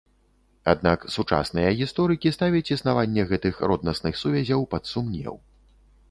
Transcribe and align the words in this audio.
Аднак 0.71 0.99
сучасныя 1.15 1.73
гісторыкі 1.81 2.31
ставяць 2.37 2.69
існаванне 2.75 3.25
гэтых 3.33 3.59
роднасных 3.73 4.17
сувязяў 4.23 4.65
пад 4.73 4.83
сумнеў. 4.93 5.35